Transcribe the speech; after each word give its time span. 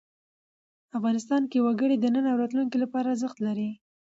افغانستان 0.97 1.41
کې 1.51 1.59
وګړي 1.65 1.95
د 1.99 2.05
نن 2.15 2.25
او 2.31 2.37
راتلونکي 2.41 2.77
لپاره 2.83 3.07
ارزښت 3.13 3.37
لري. 3.47 3.69